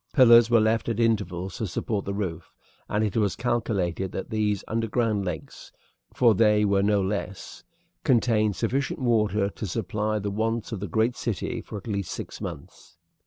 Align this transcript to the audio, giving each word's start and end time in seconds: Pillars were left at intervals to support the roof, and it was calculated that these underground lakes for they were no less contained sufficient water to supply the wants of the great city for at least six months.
Pillars 0.15 0.49
were 0.49 0.59
left 0.59 0.89
at 0.89 0.99
intervals 0.99 1.57
to 1.57 1.67
support 1.67 2.05
the 2.05 2.13
roof, 2.15 2.51
and 2.89 3.03
it 3.03 3.15
was 3.15 3.35
calculated 3.35 4.11
that 4.11 4.31
these 4.31 4.63
underground 4.67 5.25
lakes 5.25 5.71
for 6.11 6.33
they 6.33 6.65
were 6.65 6.81
no 6.81 7.03
less 7.03 7.63
contained 8.03 8.55
sufficient 8.55 8.97
water 8.99 9.47
to 9.51 9.67
supply 9.67 10.17
the 10.17 10.31
wants 10.31 10.71
of 10.71 10.79
the 10.79 10.87
great 10.87 11.15
city 11.15 11.61
for 11.61 11.77
at 11.77 11.85
least 11.85 12.11
six 12.11 12.41
months. 12.41 12.97